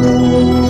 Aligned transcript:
Música 0.00 0.69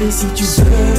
Et 0.00 0.12
si 0.12 0.26
tu 0.28 0.44
veux 0.44 0.97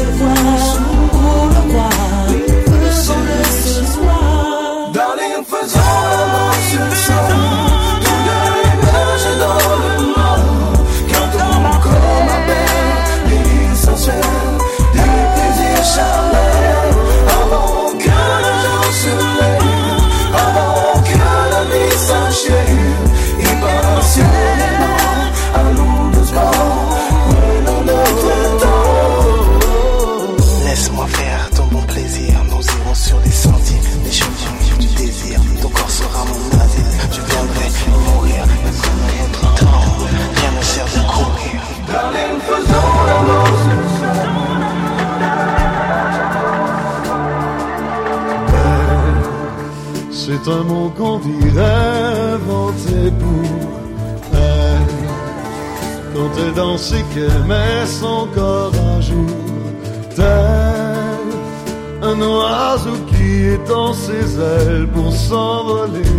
ses 64.09 64.29
ailes 64.39 64.87
pour 64.95 65.11
s'envoler. 65.11 66.15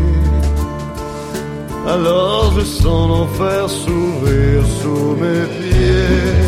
Alors 1.94 2.52
je 2.56 2.64
sens 2.64 3.02
l'enfer 3.12 3.68
s'ouvrir 3.68 4.56
sous 4.80 5.08
mes 5.22 5.44
pieds. 5.58 6.38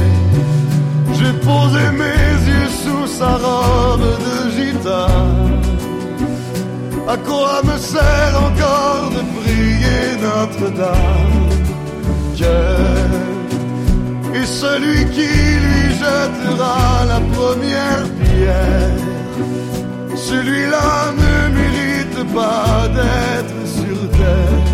J'ai 1.18 1.34
posé 1.50 1.82
mes 2.02 2.32
yeux 2.50 2.72
sous 2.82 3.06
sa 3.18 3.32
robe 3.46 4.08
de 4.26 4.36
gitane. 4.56 5.60
À 7.14 7.16
quoi 7.28 7.54
me 7.68 7.76
sert 7.92 8.34
encore 8.48 9.06
de 9.16 9.22
prier 9.36 10.02
Notre-Dame? 10.26 11.40
Dieu 12.38 12.62
est 14.38 14.50
celui 14.62 15.00
qui 15.14 15.30
lui 15.64 15.84
jettera 16.02 17.04
la 17.12 17.20
première 17.36 18.04
pierre. 18.20 19.21
Celui-là 20.32 21.12
ne 21.24 21.34
mérite 21.58 22.20
pas 22.34 22.88
d'être 22.96 23.60
sur 23.66 23.98
terre. 24.18 24.64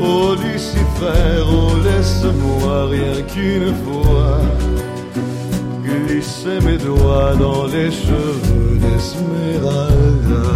Oh 0.00 0.34
Lucifer, 0.42 1.44
oh 1.46 1.72
laisse-moi 1.84 2.86
rien 2.88 3.20
qu'une 3.30 3.74
fois 3.84 4.40
glisser 5.84 6.58
mes 6.64 6.78
doigts 6.78 7.34
dans 7.38 7.66
les 7.66 7.90
cheveux 7.90 8.78
d'Esmeralda. 8.80 10.48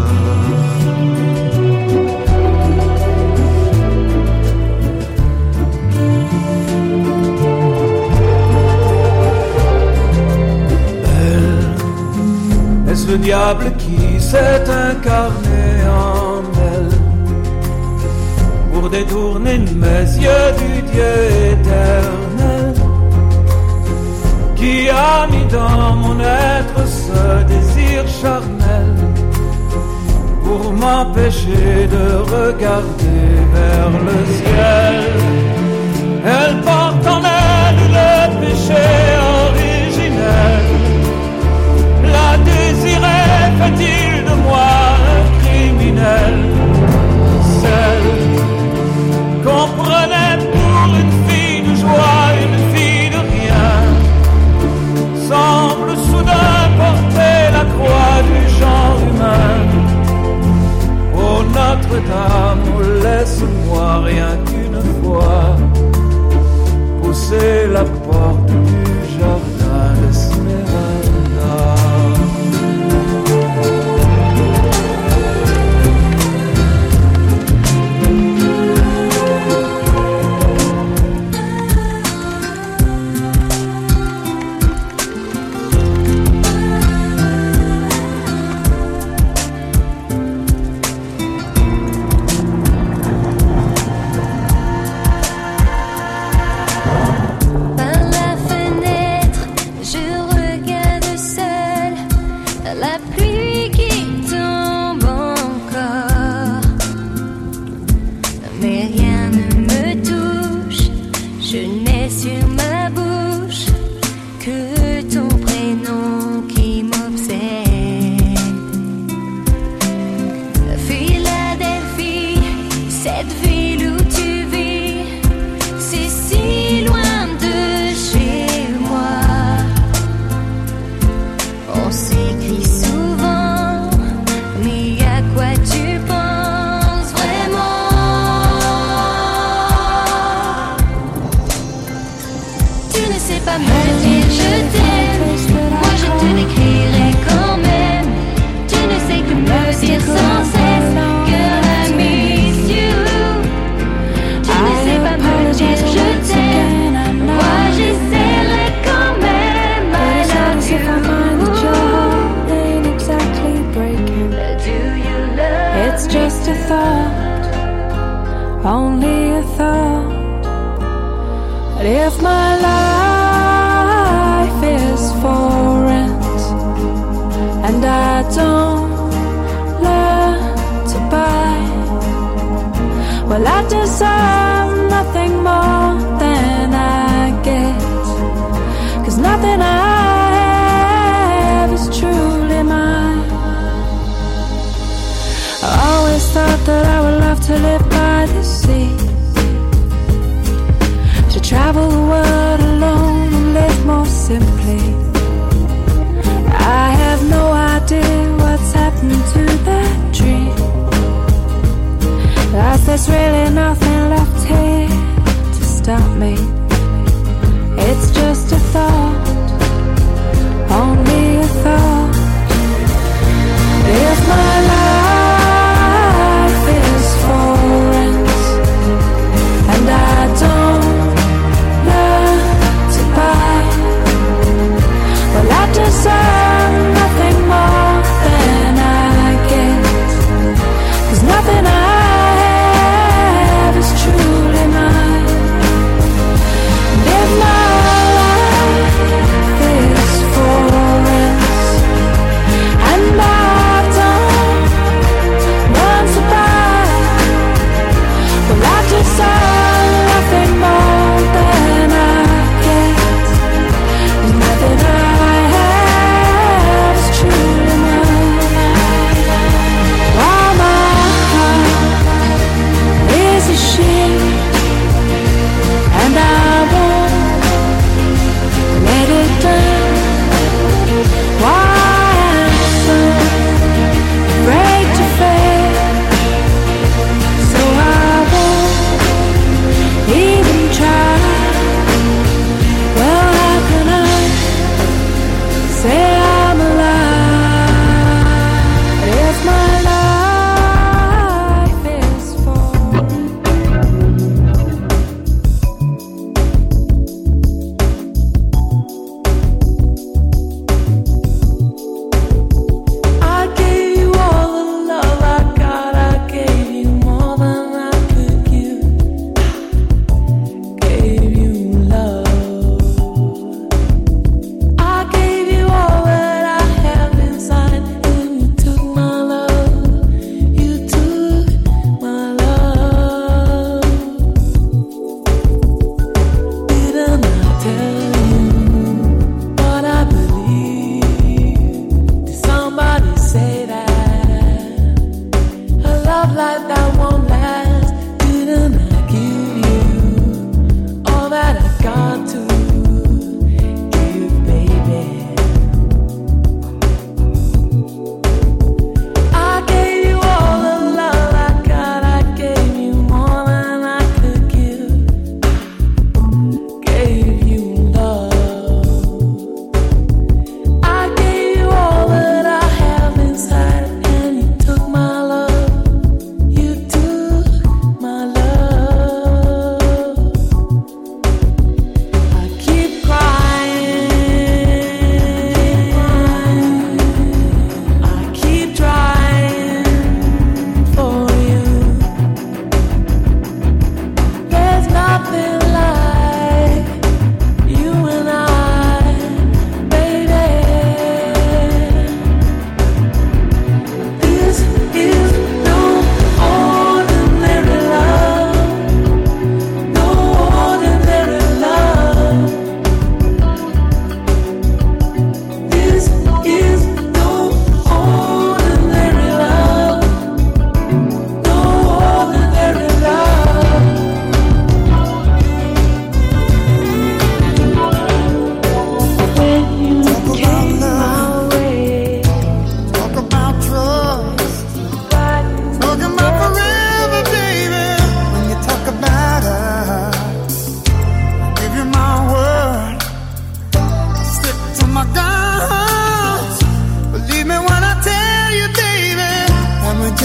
Le 13.09 13.19
diable 13.19 13.73
qui 13.79 14.21
s'est 14.21 14.65
incarné 14.89 15.65
en 15.89 16.43
elle 16.73 16.91
pour 18.73 18.91
détourner 18.91 19.59
mes 19.59 20.05
yeux 20.25 20.49
du 20.59 20.83
Dieu 20.93 21.15
éternel? 21.53 22.25
qui 24.65 24.89
a 24.89 25.27
mis 25.27 25.47
dans 25.53 25.95
mon 25.97 26.19
être 26.21 26.81
ce 26.87 27.45
désir 27.53 28.01
charnel 28.21 28.95
pour 30.45 30.73
m'empêcher 30.73 31.89
de 31.97 32.07
regarder 32.37 33.23
vers 33.55 33.95
le 34.09 34.19
ciel. 34.39 34.97
Elle 36.37 36.57
porte 36.69 37.07
en 37.17 37.21
elle 37.21 37.83
le 37.99 38.13
péché 38.41 38.87
originel. 39.47 40.65
La 42.15 42.31
désirait 42.39 42.94
fait-il 43.59 44.25
de 44.25 44.35
moi 44.43 44.84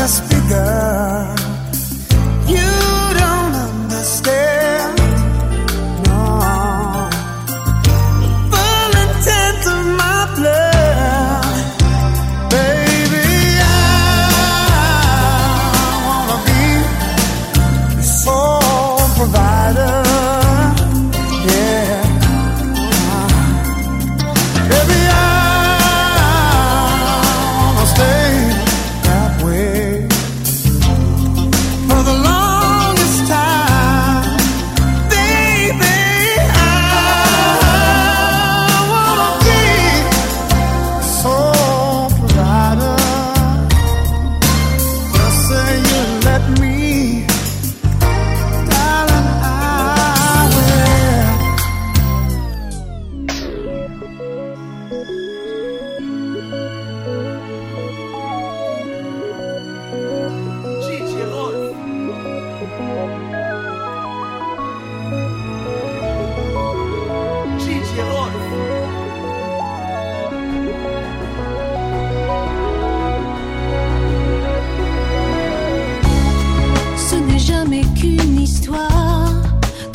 te. 0.07 1.48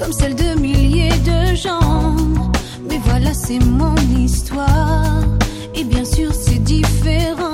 comme 0.04 0.12
celle 0.12 0.34
de 0.34 0.60
milliers 0.60 1.18
de 1.24 1.54
gens. 1.54 2.14
Mais 2.88 3.00
voilà, 3.06 3.32
c'est 3.32 3.58
mon 3.58 3.94
histoire, 4.18 5.22
et 5.74 5.82
bien 5.84 6.04
sûr, 6.04 6.30
c'est 6.34 6.62
différent. 6.62 7.53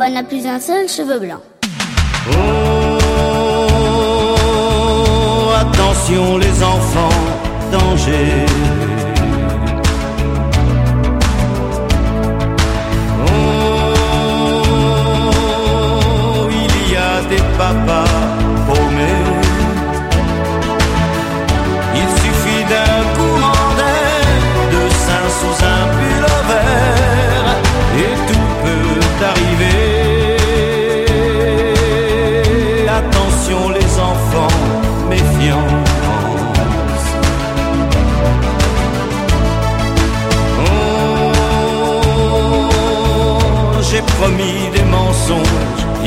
papa 0.00 0.10
n'a 0.10 0.22
plus 0.22 0.46
un 0.46 0.58
seul 0.58 0.88
cheveu 0.88 1.18
blanc. 1.18 1.42
Oh, 2.32 2.36
attention 5.60 6.38
les 6.38 6.62
enfants, 6.62 7.20
danger. 7.70 8.46
Oh, 13.26 14.08
il 16.50 16.74
y 16.92 16.96
a 16.96 17.20
des 17.28 17.42
papas. 17.58 18.09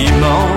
immense. 0.04 0.53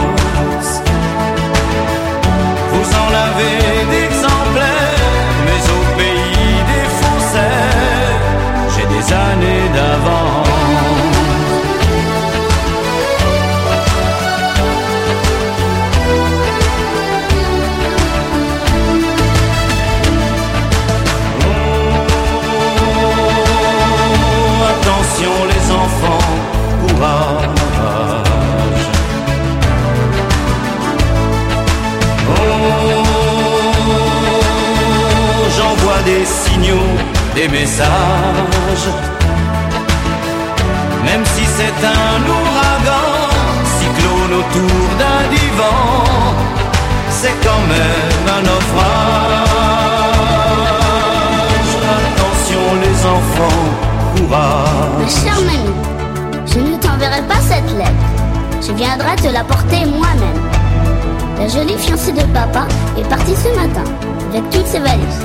Jolie 61.56 61.78
fiancée 61.78 62.12
de 62.12 62.22
papa 62.34 62.66
est 62.98 63.08
partie 63.08 63.34
ce 63.34 63.48
matin 63.56 63.84
avec 64.28 64.50
toutes 64.50 64.66
ses 64.66 64.78
valises. 64.78 65.24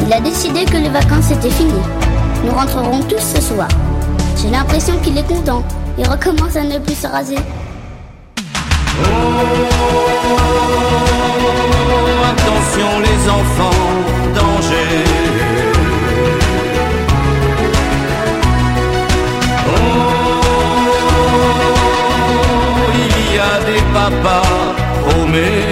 Il 0.00 0.12
a 0.12 0.20
décidé 0.20 0.64
que 0.64 0.76
les 0.76 0.90
vacances 0.90 1.32
étaient 1.32 1.50
finies. 1.50 1.72
Nous 2.44 2.52
rentrerons 2.52 3.00
tous 3.02 3.18
ce 3.18 3.40
soir. 3.40 3.66
J'ai 4.40 4.50
l'impression 4.50 4.96
qu'il 4.98 5.18
est 5.18 5.26
content. 5.26 5.64
Il 5.98 6.08
recommence 6.08 6.54
à 6.54 6.62
ne 6.62 6.78
plus 6.78 6.94
se 6.94 7.08
raser. 7.08 7.34
Attention 12.30 13.00
les 13.00 13.28
enfants, 13.28 13.82
danger. 14.36 15.04
Oh, 19.66 19.82
il 22.94 23.34
y 23.34 23.38
a 23.38 23.60
des 23.66 23.82
papas 23.92 24.81
paumés. 25.02 25.71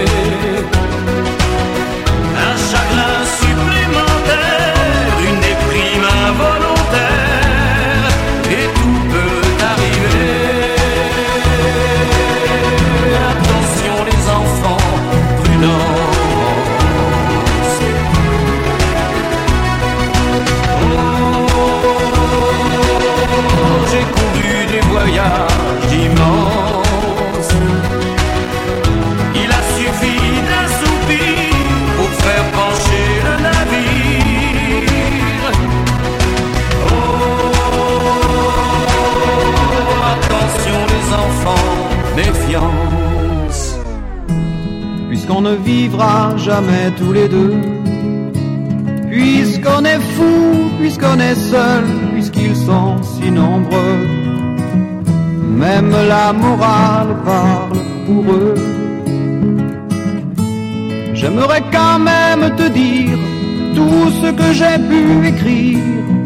j'ai 64.53 64.77
pu 64.89 65.27
écrire. 65.27 65.79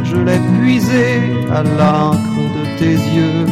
Je 0.03 0.15
l'ai 0.17 0.39
puisé 0.59 1.05
à 1.53 1.63
l'encre 1.63 2.41
de 2.57 2.63
tes 2.79 2.97
yeux. 3.17 3.45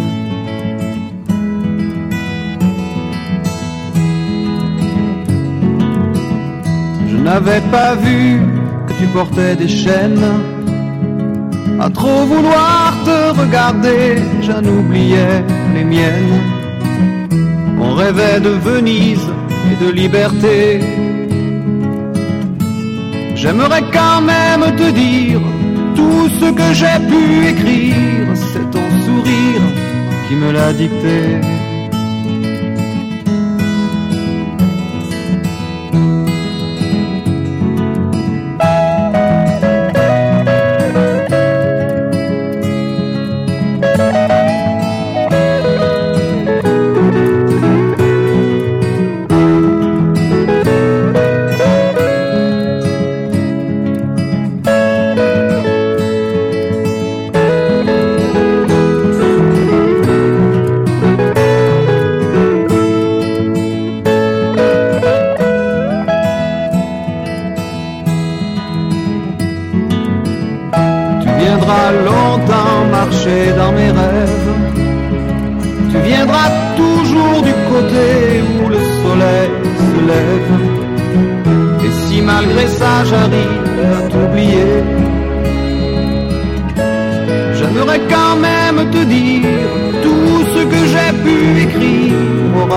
Je 7.09 7.17
n'avais 7.17 7.62
pas 7.71 7.95
vu 7.95 8.39
que 8.88 8.93
tu 8.93 9.07
portais 9.07 9.55
des 9.55 9.67
chaînes. 9.67 10.29
À 11.79 11.89
trop 11.89 12.25
vouloir 12.25 12.93
te 13.03 13.39
regarder, 13.41 14.21
j'en 14.41 14.63
oubliais 14.63 15.43
les 15.73 15.83
miennes. 15.83 16.39
On 17.79 17.93
rêvait 17.93 18.39
de 18.39 18.49
Venise 18.49 19.27
et 19.69 19.86
de 19.86 19.91
liberté. 19.91 20.79
J'aimerais 23.43 23.84
quand 23.91 24.21
même 24.21 24.73
te 24.77 24.89
dire 24.91 25.41
tout 25.97 26.29
ce 26.39 26.49
que 26.49 26.73
j'ai 26.73 26.97
pu 27.10 27.47
écrire. 27.49 28.27
C'est 28.36 28.71
ton 28.71 28.89
sourire 29.06 29.65
qui 30.29 30.36
me 30.36 30.49
l'a 30.53 30.71
dicté. 30.71 31.41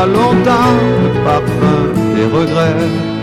Longtemps 0.07 0.75
le 1.03 1.11
parfum 1.25 1.81
des 2.15 2.25
regrets. 2.25 3.17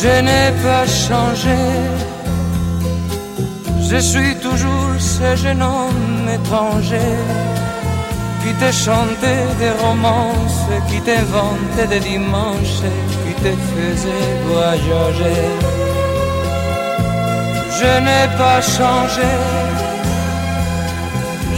Je 0.00 0.20
n'ai 0.22 0.52
pas 0.62 0.86
changé. 0.86 1.87
Je 3.90 3.96
suis 3.96 4.34
toujours 4.36 4.94
ce 4.98 5.34
jeune 5.36 5.62
homme 5.62 6.28
étranger 6.38 7.14
qui 8.42 8.52
te 8.62 8.70
chantait 8.70 9.48
des 9.58 9.72
romances, 9.82 10.66
qui 10.88 11.00
t'inventait 11.00 11.86
des 11.88 12.00
dimanches, 12.00 12.82
qui 13.22 13.34
te 13.42 13.52
faisait 13.70 14.34
voyager. 14.46 15.42
Je 17.78 17.92
n'ai 18.04 18.26
pas 18.36 18.60
changé. 18.60 19.30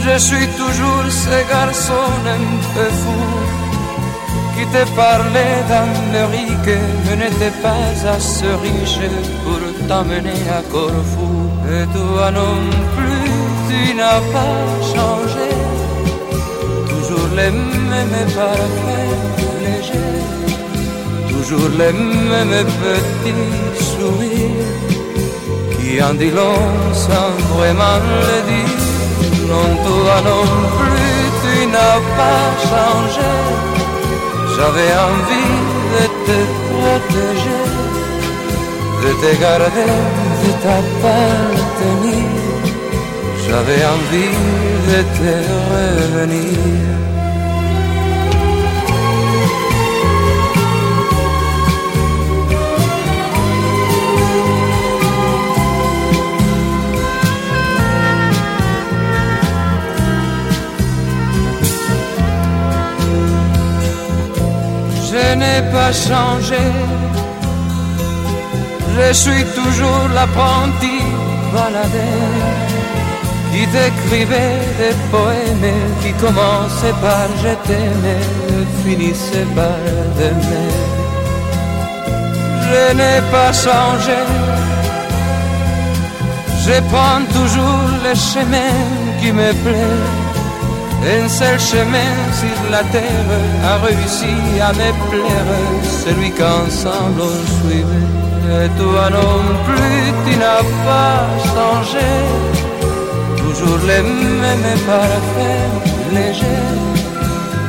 Je 0.05 0.17
suis 0.17 0.47
toujours 0.59 1.07
ce 1.09 1.35
garçon 1.53 2.07
un 2.37 2.45
peu 2.73 2.89
fou 3.01 3.61
qui 4.55 4.65
te 4.67 4.83
parlait 4.95 5.59
d'Amérique, 5.69 6.79
mais 7.05 7.15
n'était 7.17 7.57
pas 7.61 7.87
assez 8.15 8.53
riche 8.63 8.99
pour 9.43 9.87
t'emmener 9.87 10.41
à 10.57 10.61
Corfou. 10.71 11.40
Et 11.73 11.87
toi 11.97 12.31
non 12.31 12.57
plus, 12.95 13.31
tu 13.69 13.95
n'as 13.95 14.21
pas 14.35 14.59
changé. 14.93 15.49
Toujours 16.89 17.29
les 17.39 17.51
mêmes 17.91 18.27
parfaits 18.35 19.19
légers, 19.63 20.21
toujours 21.31 21.69
les 21.81 21.93
mêmes 21.93 22.65
petits 22.81 23.83
sourires 23.89 24.71
qui 25.77 26.03
en 26.03 26.13
dit 26.13 26.31
long 26.31 26.61
sans 27.05 27.31
vraiment 27.55 27.99
le 28.11 28.37
dire. 28.51 28.81
Non, 29.49 29.69
toi 29.85 30.15
non 30.29 30.45
plus, 30.77 31.21
tu 31.41 31.55
n'as 31.73 31.99
pas 32.19 32.43
changé. 32.69 33.31
J'avais 34.55 34.93
envie 35.09 35.57
de 35.93 36.03
te 36.25 36.37
protéger, 36.67 37.63
de 39.03 39.11
te 39.21 39.31
garder, 39.41 39.91
de 40.43 40.51
J'avais 43.45 43.83
envie 43.95 44.35
de 44.89 44.99
te 45.17 45.33
revenir. 45.71 47.01
Je 65.09 65.35
n'ai 65.35 65.61
pas 65.71 65.91
changé. 65.91 66.63
Je 68.95 69.13
suis 69.13 69.43
toujours 69.55 70.07
l'apprenti 70.15 71.10
qui 73.51 73.67
t'écrivait 73.67 74.61
des 74.79 74.95
poèmes 75.11 75.73
qui 76.01 76.13
commençaient 76.13 76.99
par 77.01 77.27
je 77.43 77.53
t'aimais, 77.67 78.25
finissaient 78.83 79.51
par 79.55 79.83
t'aimer. 80.17 80.71
Je 82.65 82.93
n'ai 82.95 83.21
pas 83.31 83.51
changé. 83.51 84.19
Je 86.65 86.79
prends 86.91 87.23
toujours 87.33 87.89
le 88.05 88.13
chemin 88.15 88.73
qui 89.19 89.31
me 89.31 89.51
plaît. 89.63 90.31
Un 91.03 91.27
seul 91.27 91.59
chemin 91.59 92.13
sur 92.39 92.69
la 92.69 92.83
terre 92.95 93.31
a 93.65 93.77
réussi 93.85 94.35
à 94.61 94.71
me 94.71 94.91
plaire, 95.09 95.51
celui 96.05 96.31
qu'ensemble 96.31 97.21
on 97.21 97.69
suivait. 97.69 98.20
Et 98.43 98.69
toi 98.79 99.09
non 99.09 99.37
plus, 99.67 100.03
tu 100.25 100.37
n'as 100.37 100.65
pas 100.87 101.19
changé. 101.53 102.11
Toujours 103.37 103.79
les 103.85 104.01
mêmes 104.01 104.79
parfaits 104.87 105.69
légers, 106.11 106.75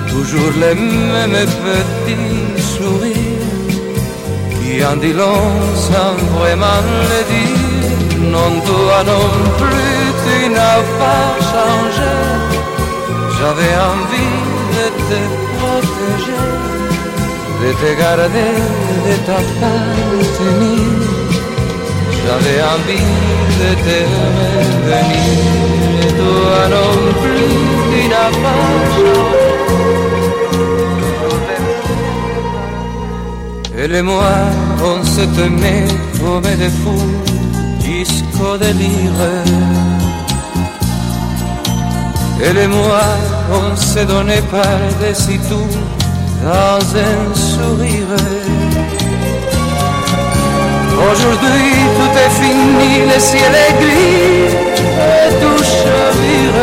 toujours 0.08 0.52
les 0.62 0.74
mêmes 0.74 1.46
petits 1.64 2.62
sourires 2.62 3.42
qui 4.62 4.84
en 4.84 4.96
dit 4.96 5.12
long 5.12 5.50
sans 5.74 6.14
vraiment 6.38 6.82
le 7.10 7.20
dire. 7.32 8.30
Non, 8.34 8.50
toi 8.66 8.98
non 9.12 9.28
plus, 9.58 10.02
tu 10.24 10.48
n'as 10.48 10.82
pas 11.00 11.28
changé. 11.52 12.14
J'avais 13.38 13.74
envie 13.92 14.38
de 14.76 14.86
te 15.08 15.20
protéger, 15.56 16.48
de 17.62 17.70
te 17.80 17.90
garder, 18.00 18.54
de 19.06 19.14
t'appartenir. 19.26 20.90
J'avais 22.22 22.60
envie 22.74 23.10
de 23.60 23.70
te 23.84 23.98
revenir, 24.14 25.24
et 26.04 26.12
toi 26.20 26.58
non 26.74 26.92
plus, 27.20 27.54
tu 27.90 28.00
n'as 28.12 28.32
pas 28.42 28.64
changé. 28.94 29.52
Elle 33.78 33.94
et 33.94 34.02
moi, 34.02 34.32
on 34.84 34.98
se 35.04 35.24
tenait 35.38 35.88
comme 36.20 36.48
des 36.62 36.72
fous 36.80 37.10
jusqu'au 37.84 38.54
délire. 38.56 39.22
Elle 42.44 42.58
et 42.58 42.66
moi, 42.66 43.02
on 43.52 43.76
s'est 43.76 44.04
donné 44.04 44.38
par-dessus 44.50 45.40
tout 45.48 45.78
dans 46.42 46.82
un 46.96 47.34
sourire. 47.34 48.16
Aujourd'hui, 51.10 51.72
tout 51.96 52.14
est 52.24 52.34
fini, 52.42 52.90
le 53.12 53.18
ciel 53.20 53.52
est 53.64 53.74
gris 53.82 54.54
et 55.10 55.28
tout 55.40 55.62
chavire. 55.62 56.60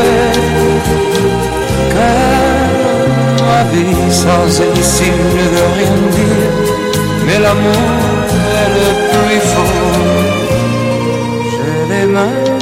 Car 1.94 2.70
ma 3.48 3.62
vie 3.72 4.12
sans 4.12 4.50
un 4.68 4.82
signe 4.82 5.38
de 5.56 5.63
rien 5.78 5.98
dire, 6.18 6.54
mais 7.26 7.39
l'amour 7.39 7.89
est 8.62 8.72
le 8.78 8.89
plus 9.12 9.42
fort. 9.52 9.98
Je 11.52 11.68
l'aime 11.89 12.18
encore. 12.18 12.59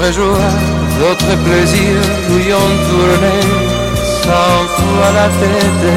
D'autres 0.00 0.14
joies, 0.14 0.56
d'autres 0.98 1.36
plaisirs 1.44 2.08
lui 2.30 2.54
ont 2.54 2.76
tourné 2.88 3.36
cent 4.22 4.62
fois 4.76 5.10
la 5.14 5.28
tête. 5.40 5.88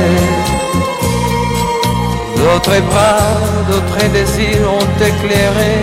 D'autres 2.35 2.81
bras, 2.89 3.31
d'autres 3.69 4.05
désirs 4.11 4.67
ont 4.79 4.91
éclairé 4.99 5.73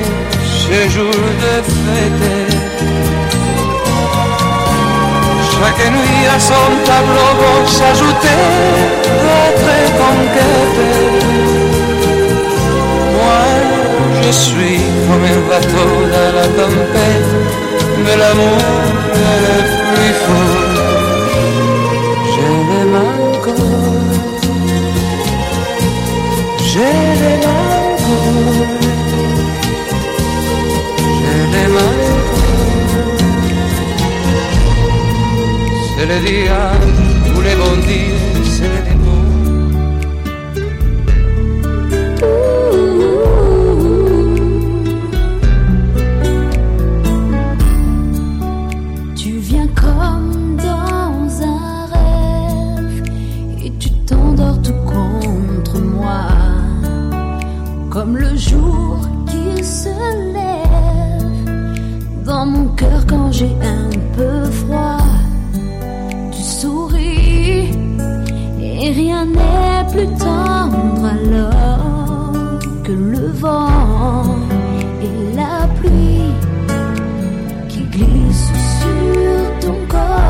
ce 0.44 0.78
jour 0.90 1.14
de 1.44 1.54
fête. 1.62 2.26
Chaque 5.50 5.84
nuit 5.90 6.26
à 6.28 6.38
son 6.38 6.68
tableau 6.84 7.30
vont 7.40 7.66
s'ajouter 7.66 8.40
d'autres 9.24 9.82
conquêtes. 10.02 10.84
Moi, 13.16 13.42
je 14.22 14.30
suis 14.30 14.80
comme 15.06 15.24
un 15.24 15.40
bateau 15.48 15.90
dans 16.12 16.32
la 16.38 16.46
tempête, 16.48 17.32
mais 18.04 18.16
l'amour 18.22 18.58
est 19.14 19.40
le 19.46 19.56
plus 19.94 20.14
fort. 20.24 20.68
Je 22.32 22.46
l'aime 22.68 22.96
encore, 23.10 23.56
je 26.70 26.86
l'aime 27.22 27.48
encore, 27.60 28.70
je 31.18 31.32
l'aime 31.52 31.78
encore. 31.88 32.20
C'est 35.96 36.06
le 36.06 36.18
diable, 36.26 36.92
tous 37.26 37.40
les 37.42 37.56
bons 37.60 37.80
j'ai 63.40 63.56
un 63.66 63.88
peu 64.16 64.44
froid. 64.50 64.98
Tu 66.30 66.42
souris 66.42 67.70
et 68.60 68.90
rien 68.90 69.24
n'est 69.24 69.84
plus 69.90 70.08
tendre 70.18 71.06
alors 71.06 72.58
que 72.84 72.92
le 72.92 73.28
vent 73.42 74.36
et 75.06 75.34
la 75.34 75.66
pluie 75.78 76.34
qui 77.70 77.82
glisse 77.84 78.50
sur 78.78 79.60
ton 79.60 79.78
corps. 79.88 80.29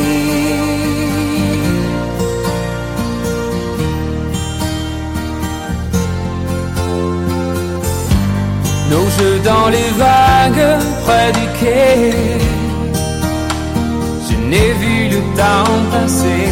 Nos 8.91 9.09
jeux 9.17 9.39
dans 9.45 9.69
les 9.69 9.89
vagues 10.05 10.67
près 11.05 11.31
du 11.39 11.45
quai. 11.59 12.11
Je 14.27 14.35
n'ai 14.49 14.71
vu 14.81 14.95
le 15.15 15.21
temps 15.39 15.75
passer. 15.93 16.47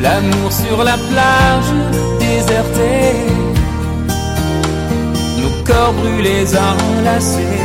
L'amour 0.00 0.50
sur 0.52 0.78
la 0.84 0.96
plage 1.10 1.72
désertée. 2.20 3.16
Nos 5.40 5.54
corps 5.66 5.94
brûlés 6.00 6.46
enlacés. 6.70 7.58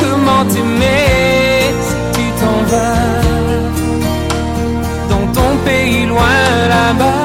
Comment 0.00 0.44
t'aimer 0.52 1.74
si 1.86 1.96
tu 2.14 2.26
t'en 2.40 2.58
vas? 2.70 3.22
Dans 5.10 5.26
ton 5.36 5.50
pays 5.64 6.06
loin 6.06 6.38
là-bas? 6.74 7.15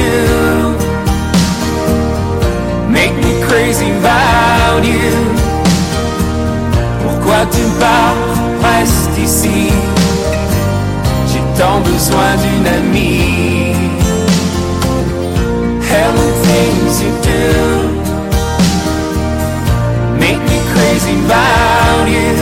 Do 0.00 0.12
make 2.88 3.14
me 3.24 3.32
crazy 3.46 3.90
about 4.00 4.82
you. 4.84 5.12
Pourquoi 7.02 7.40
tu 7.54 7.64
pars, 7.78 8.16
reste 8.62 9.18
ici? 9.18 9.72
J'ai 11.28 11.44
tant 11.58 11.80
besoin 11.80 12.30
d'une 12.42 12.68
amie. 12.78 13.74
Hell 15.90 16.16
and 16.24 16.34
things 16.46 16.94
you 17.02 17.12
do 17.30 17.44
make 20.18 20.40
me 20.50 20.58
crazy 20.72 21.14
about 21.26 22.06
you. 22.16 22.36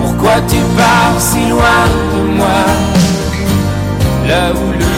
Pourquoi 0.00 0.36
tu 0.50 0.60
pars 0.76 1.18
si 1.18 1.42
loin 1.48 1.84
de 2.14 2.22
moi? 2.38 2.62
là 4.28 4.52
où 4.52 4.66
le 4.80 4.91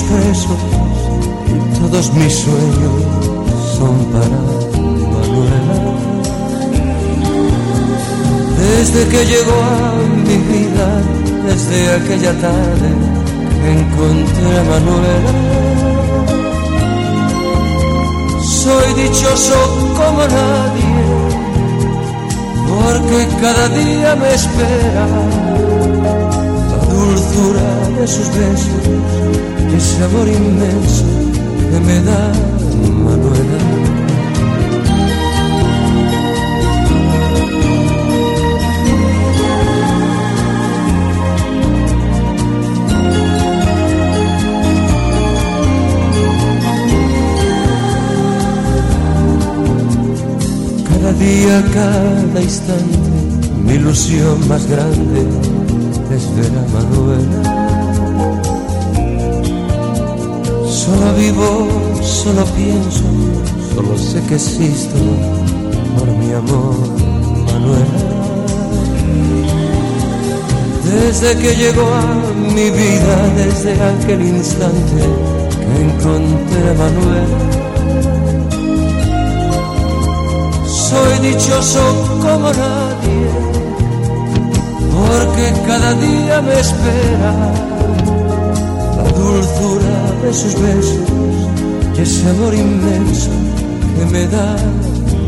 presos 0.00 0.58
y 1.48 1.78
todos 1.78 2.12
mis 2.14 2.32
sueños 2.32 2.96
son 3.76 3.96
para 4.12 4.38
Manuela. 5.12 5.76
Desde 8.58 9.08
que 9.08 9.26
llegó 9.26 9.58
a 9.62 9.92
mi 10.26 10.36
vida, 10.52 10.88
desde 11.46 11.94
aquella 11.96 12.32
tarde 12.40 12.88
encontré 13.76 14.58
a 14.58 14.64
Manuela, 14.64 15.32
soy 18.42 18.94
dichoso 18.94 19.58
como 19.98 20.20
nadie, 20.26 20.94
porque 22.68 23.28
cada 23.40 23.68
día 23.68 24.16
me 24.16 24.34
espera 24.34 25.06
la 26.70 26.78
dulzura 26.94 27.68
de 28.00 28.06
sus 28.06 28.28
besos, 28.28 29.41
ese 29.76 30.04
amor 30.04 30.28
inmenso 30.28 31.04
que 31.70 31.80
me 31.86 32.00
da 32.02 32.32
Manuela. 33.04 33.58
Cada 50.88 51.12
día, 51.14 51.64
cada 51.72 52.42
instante, 52.42 52.98
mi 53.64 53.74
ilusión 53.74 54.48
más 54.48 54.66
grande 54.66 55.20
es 56.14 56.36
ver 56.36 56.52
a 56.58 56.64
Manuela. 56.74 57.71
Solo 60.84 61.14
vivo, 61.14 61.68
solo 62.02 62.44
pienso, 62.56 63.04
solo 63.72 63.96
sé 63.96 64.20
que 64.22 64.34
existo 64.34 64.98
por 65.96 66.08
mi 66.08 66.32
amor, 66.32 66.74
Manuela. 67.46 68.02
Desde 70.84 71.36
que 71.36 71.54
llegó 71.54 71.86
a 71.86 72.32
mi 72.52 72.68
vida, 72.70 73.16
desde 73.36 73.80
aquel 73.80 74.22
instante 74.22 75.02
que 75.60 75.82
encontré 75.86 76.70
a 76.70 76.74
Manuela, 76.74 77.40
soy 80.66 81.30
dichoso 81.30 81.80
como 82.20 82.52
nadie, 82.52 83.30
porque 84.90 85.52
cada 85.64 85.94
día 85.94 86.42
me 86.42 86.58
espera 86.58 87.72
la 89.40 90.28
esos 90.28 90.54
besos 90.60 90.98
y 91.96 92.00
ese 92.00 92.28
amor 92.28 92.54
inmenso 92.54 93.30
que 93.96 94.04
me 94.06 94.26
da 94.26 94.56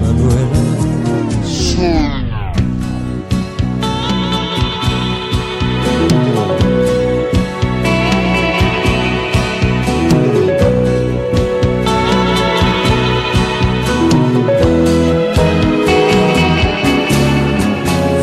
Manuela. 0.02 0.60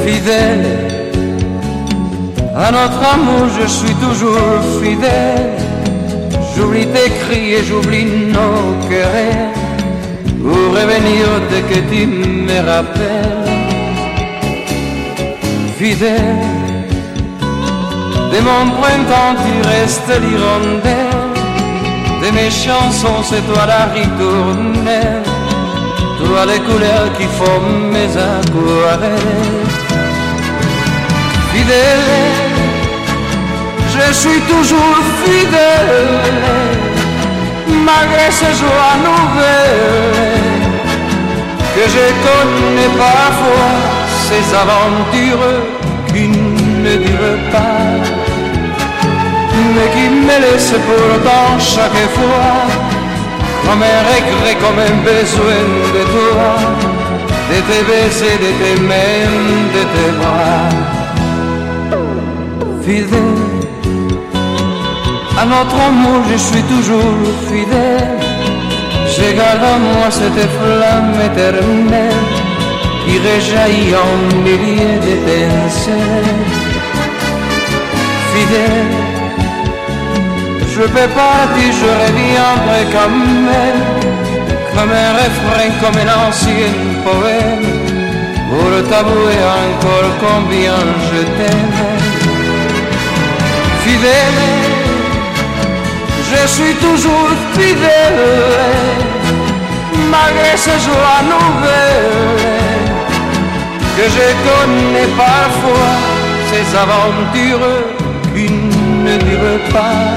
Fidèle 0.06 0.82
à 2.56 2.72
notre 2.72 3.04
amour, 3.14 3.48
je 3.60 3.68
suis 3.68 3.96
toujours 3.96 4.38
fidèle. 4.82 5.71
J'oublie 6.62 6.86
tes 6.86 7.10
cris 7.22 7.54
et 7.56 7.64
j'oublie 7.64 8.06
nos 8.06 8.88
querelles 8.88 9.50
pour 10.42 10.78
revenir 10.78 11.26
dès 11.50 11.62
que 11.62 11.80
tu 11.90 12.06
me 12.06 12.60
rappelles. 12.70 13.50
Fidèle, 15.80 16.46
de 18.34 18.40
mon 18.48 18.64
printemps 18.80 19.36
tu 19.44 19.68
restes 19.68 20.14
l'hirondelle, 20.22 21.34
de 22.24 22.30
mes 22.36 22.52
chansons 22.52 23.24
c'est 23.24 23.44
toi 23.52 23.66
la 23.66 23.86
ritournelle, 23.98 25.24
toi 26.20 26.46
les 26.46 26.60
couleurs 26.60 27.12
qui 27.18 27.26
font 27.40 27.62
mes 27.92 28.12
aquarelles. 28.34 29.10
Fidèle, 31.52 32.51
je 34.08 34.14
suis 34.14 34.42
toujours 34.42 34.98
fidèle, 35.24 36.08
malgré 37.68 38.32
ces 38.32 38.54
joies 38.62 38.98
nouvelles 39.10 40.42
que 41.76 41.84
je 41.96 42.06
connais 42.26 42.92
parfois, 42.98 43.74
ces 44.28 44.46
aventures 44.64 45.54
qui 46.08 46.28
ne 46.28 46.94
durent 46.98 47.44
pas, 47.52 47.86
mais 49.74 49.90
qui 49.96 50.10
me 50.10 50.36
laissent 50.44 50.80
pourtant 50.88 51.60
chaque 51.60 52.06
fois 52.18 52.56
comme 53.66 53.84
un 53.84 54.02
regret, 54.12 54.58
comme 54.62 54.80
un 54.80 54.98
besoin 55.04 55.64
de 55.96 56.04
toi, 56.14 56.52
de 57.50 57.58
tes 57.68 57.84
baisers, 57.90 58.40
de 58.46 58.52
tes 58.62 58.78
mains, 58.82 59.38
de 59.76 59.84
tes 59.94 60.12
bras. 60.20 60.70
Fidèle 62.84 63.61
à 65.40 65.46
notre 65.46 65.76
amour, 65.76 66.22
je 66.32 66.38
suis 66.38 66.64
toujours 66.64 67.18
fidèle. 67.48 68.22
Garde 69.38 69.64
en 69.64 69.80
moi 69.80 70.10
cette 70.10 70.50
flamme 70.58 71.14
éternelle 71.24 72.26
qui 73.06 73.20
réjaillit 73.20 73.96
en 73.96 74.42
milliers 74.44 75.00
d'étincelles. 75.04 76.42
Fidèle, 78.34 78.94
je 80.76 80.82
peux 80.82 81.10
partir, 81.22 81.70
je 81.82 81.90
reviendrai 82.04 82.84
comme 82.96 83.48
elle, 83.64 83.84
comme 84.76 84.92
un 84.92 85.12
refrain, 85.22 85.70
comme 85.82 85.98
un 86.04 86.12
ancien 86.28 86.74
poème, 87.06 87.68
pour 88.50 88.72
t'avouer 88.90 89.42
encore 89.62 90.12
combien 90.20 90.82
je 91.08 91.22
t'aime. 91.38 91.78
Fidèle, 93.84 94.71
je 96.32 96.48
suis 96.48 96.76
toujours 96.76 97.30
fidèle, 97.54 98.24
malgré 100.10 100.52
ces 100.56 100.80
joies 100.88 101.24
nouvelles 101.36 102.52
que 103.98 104.06
je 104.16 104.28
connais 104.48 105.10
parfois, 105.18 105.96
ces 106.52 106.68
aventures 106.84 107.68
qui 108.34 108.50
ne 109.06 109.18
durent 109.18 109.66
pas, 109.74 110.08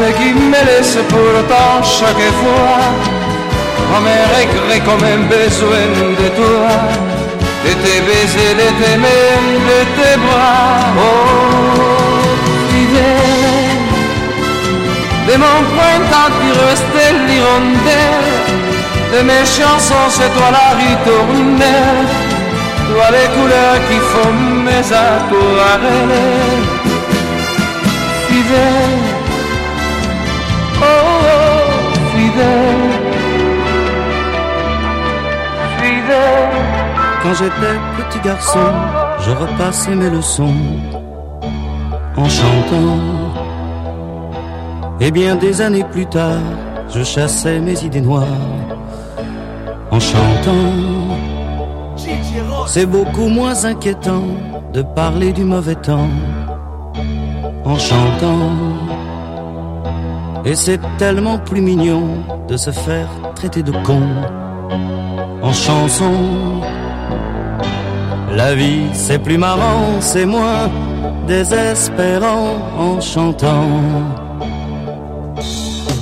mais 0.00 0.12
qui 0.18 0.30
me 0.34 0.60
laissent 0.68 1.04
pourtant 1.08 1.82
chaque 1.82 2.28
fois 2.40 2.80
comme 3.90 4.06
un 4.06 4.26
regret, 4.36 4.80
comme 4.84 5.04
un 5.04 5.22
besoin 5.28 5.86
de 6.20 6.28
toi, 6.40 6.70
de 7.64 7.72
tes 7.82 8.00
baisers, 8.06 8.54
de 8.62 8.68
tes 8.80 8.96
mains, 9.04 9.44
de 9.70 9.80
tes 9.96 10.16
bras. 10.24 10.92
Oh, 10.98 11.24
fidèle, 12.70 13.73
de 15.34 15.38
mon 15.38 15.60
printemps 15.74 16.32
tu 16.40 16.50
restais 16.64 17.12
l'hirondelle, 17.26 18.30
de 19.12 19.20
mes 19.28 19.44
chansons 19.56 20.08
c'est 20.16 20.32
toi 20.36 20.48
la 20.58 20.68
ritournelle, 20.82 22.08
toi 22.88 23.06
les 23.16 23.28
couleurs 23.34 23.80
qui 23.88 23.98
font 24.10 24.34
mes 24.66 24.86
aquarelles. 25.06 26.66
Fidèle, 28.28 29.02
oh, 30.82 30.94
oh 31.32 31.54
fidèle, 32.12 32.92
fidèle. 35.78 36.64
Quand 37.22 37.34
j'étais 37.40 37.76
petit 37.96 38.20
garçon, 38.20 38.70
je 39.24 39.30
repassais 39.30 39.96
mes 39.96 40.10
leçons 40.10 40.54
en 42.16 42.28
chantant. 42.28 43.23
Et 45.00 45.10
bien 45.10 45.34
des 45.36 45.60
années 45.60 45.84
plus 45.84 46.06
tard, 46.06 46.40
je 46.88 47.02
chassais 47.02 47.58
mes 47.60 47.82
idées 47.84 48.00
noires 48.00 48.26
en 49.90 50.00
chantant. 50.00 50.72
C'est 52.66 52.86
beaucoup 52.86 53.28
moins 53.28 53.64
inquiétant 53.64 54.24
de 54.72 54.82
parler 54.82 55.32
du 55.32 55.44
mauvais 55.44 55.74
temps 55.74 56.08
en 57.64 57.76
chantant. 57.78 58.50
Et 60.44 60.54
c'est 60.54 60.80
tellement 60.98 61.38
plus 61.38 61.60
mignon 61.60 62.22
de 62.48 62.56
se 62.56 62.70
faire 62.70 63.08
traiter 63.34 63.62
de 63.62 63.72
con 63.84 64.02
en 65.42 65.52
chanson. 65.52 66.12
La 68.36 68.54
vie 68.54 68.88
c'est 68.92 69.18
plus 69.18 69.38
marrant, 69.38 70.00
c'est 70.00 70.26
moins 70.26 70.70
désespérant 71.26 72.56
en 72.78 73.00
chantant. 73.00 74.23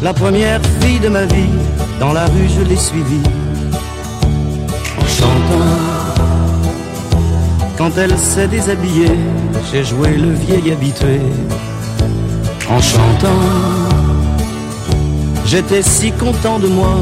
La 0.03 0.13
première 0.13 0.61
fille 0.81 0.99
de 0.99 1.09
ma 1.09 1.25
vie, 1.27 1.55
dans 2.01 2.13
la 2.13 2.25
rue 2.25 2.49
je 2.49 2.63
l'ai 2.63 2.77
suivie 2.77 3.23
en 4.99 5.07
chantant. 5.07 6.23
Quand 7.79 7.97
elle 7.97 8.19
s'est 8.19 8.49
déshabillée, 8.49 9.17
j'ai 9.71 9.85
joué 9.85 10.17
le 10.17 10.33
vieil 10.33 10.73
habitué 10.73 11.21
en 12.69 12.81
chantant. 12.81 13.43
J'étais 15.47 15.83
si 15.83 16.11
content 16.11 16.59
de 16.59 16.67
moi 16.67 16.97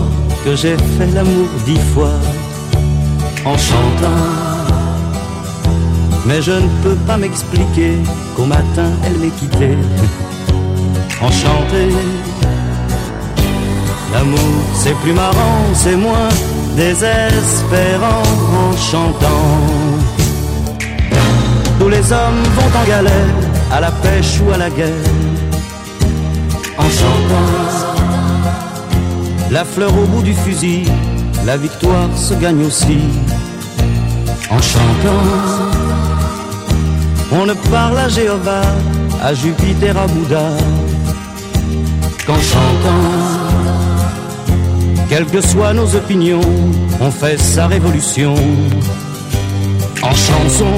que 0.44 0.54
j'ai 0.54 0.76
fait 0.76 1.10
l'amour 1.14 1.48
dix 1.64 1.80
fois 1.94 2.12
en 3.46 3.56
chantant. 3.56 4.26
Mais 6.26 6.42
je 6.42 6.52
ne 6.52 6.68
peux 6.82 6.96
pas 7.06 7.16
m'expliquer 7.16 7.94
qu'au 8.36 8.44
matin 8.44 8.90
elle 9.06 9.16
m'ait 9.20 9.36
quitté 9.40 9.70
enchanté. 11.22 11.88
L'amour 14.12 14.38
c'est 14.74 14.94
plus 15.02 15.12
marrant, 15.12 15.62
c'est 15.74 15.96
moins 15.96 16.28
désespérant 16.76 18.22
en 18.62 18.76
chantant. 18.76 19.46
Tous 21.78 21.88
les 21.88 22.12
hommes 22.12 22.42
vont 22.56 22.80
en 22.80 22.84
galère, 22.86 23.34
à 23.72 23.80
la 23.80 23.90
pêche 23.90 24.40
ou 24.44 24.52
à 24.52 24.58
la 24.58 24.70
guerre, 24.70 25.10
en 26.76 26.88
chantant. 27.00 27.90
La 29.50 29.64
fleur 29.64 29.92
au 29.96 30.06
bout 30.06 30.22
du 30.22 30.34
fusil, 30.34 30.84
la 31.44 31.56
victoire 31.56 32.08
se 32.16 32.34
gagne 32.34 32.64
aussi 32.64 32.98
en 34.50 34.60
chantant. 34.60 35.24
On 37.32 37.46
ne 37.46 37.54
parle 37.70 37.98
à 37.98 38.08
Jéhovah, 38.08 38.74
à 39.22 39.32
Jupiter, 39.34 39.96
à 39.96 40.06
Bouddha, 40.06 40.48
qu'en 42.26 42.34
chantant. 42.34 43.39
Quelles 45.10 45.26
que 45.26 45.40
soient 45.40 45.72
nos 45.72 45.92
opinions, 45.96 46.40
on 47.00 47.10
fait 47.10 47.36
sa 47.36 47.66
révolution 47.66 48.32
en 50.04 50.14
chanson. 50.14 50.72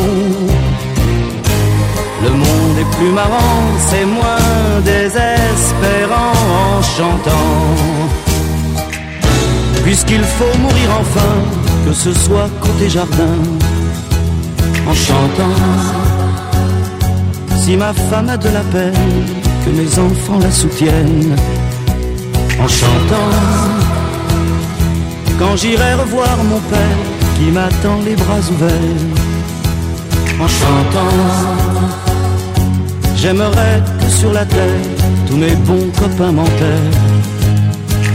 Le 2.25 2.31
monde 2.31 2.79
est 2.81 2.97
plus 2.97 3.13
marrant, 3.13 3.61
c'est 3.89 4.07
moins 4.07 4.81
désespérant 4.87 6.33
en 6.33 6.83
chantant. 6.83 7.53
Puisqu'il 9.85 10.25
faut 10.25 10.59
mourir 10.61 10.89
enfin, 10.99 11.35
que 11.85 11.93
ce 11.93 12.15
soit 12.15 12.49
côté 12.63 12.89
jardin, 12.89 13.37
en 14.89 14.95
chantant. 14.95 15.59
Si 17.59 17.77
ma 17.77 17.93
femme 17.93 18.31
a 18.31 18.39
de 18.39 18.49
la 18.49 18.65
peine, 18.73 19.27
que 19.63 19.71
mes 19.71 19.99
enfants 19.99 20.39
la 20.41 20.51
soutiennent 20.51 21.37
en 22.59 22.69
chantant. 22.69 23.82
Quand 25.43 25.57
j'irai 25.57 25.95
revoir 25.95 26.37
mon 26.45 26.61
père 26.71 26.99
qui 27.37 27.51
m'attend 27.51 27.99
les 28.05 28.15
bras 28.15 28.39
ouverts 28.53 29.07
en 30.41 30.47
chantant. 30.47 31.17
J'aimerais 33.17 33.83
que 34.01 34.09
sur 34.09 34.33
la 34.33 34.45
terre 34.45 34.87
tous 35.27 35.37
mes 35.37 35.57
bons 35.67 35.91
copains 35.99 36.31
m'enterrent 36.31 36.99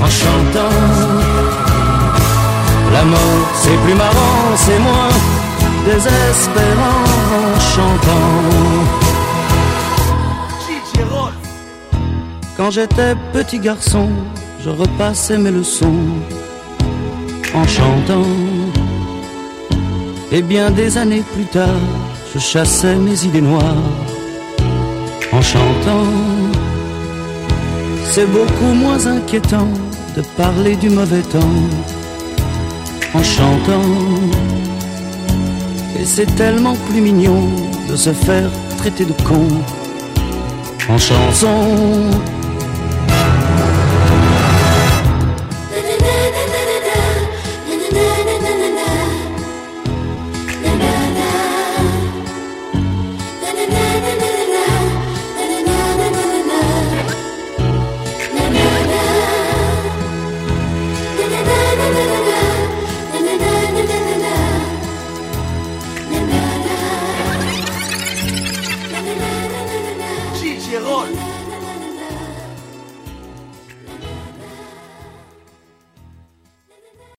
en 0.02 0.10
chantant. 0.22 0.76
La 2.94 3.04
mort 3.04 3.48
c'est 3.62 3.78
plus 3.84 3.94
marrant, 3.94 4.44
c'est 4.56 4.80
moins 4.80 5.14
désespérant 5.86 7.04
en 7.40 7.60
chantant. 7.74 8.30
Quand 12.56 12.72
j'étais 12.72 13.16
petit 13.34 13.60
garçon, 13.60 14.08
je 14.64 14.70
repassais 14.70 15.38
mes 15.38 15.52
leçons 15.52 16.06
en 17.58 17.68
chantant. 17.68 18.32
Et 20.32 20.42
bien 20.42 20.70
des 20.72 20.98
années 20.98 21.24
plus 21.34 21.46
tard, 21.46 21.82
je 22.34 22.40
chassais 22.40 22.96
mes 22.96 23.18
idées 23.26 23.46
noires 23.52 23.88
en 25.32 25.42
chantant. 25.42 26.12
C'est 28.12 28.30
beaucoup 28.38 28.74
moins 28.84 29.06
inquiétant 29.18 29.70
de 30.16 30.22
parler 30.44 30.76
du 30.76 30.90
mauvais 30.90 31.26
temps 31.36 31.60
en 33.14 33.24
chantant. 33.36 33.90
Et 36.00 36.06
c'est 36.06 36.32
tellement 36.36 36.78
plus 36.88 37.02
mignon 37.02 37.42
de 37.90 37.96
se 37.96 38.14
faire 38.26 38.50
traiter 38.78 39.06
de 39.06 39.16
con 39.28 39.48
en 40.90 40.98
chanson 40.98 41.58